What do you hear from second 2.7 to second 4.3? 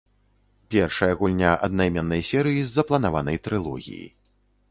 запланаванай трылогіі.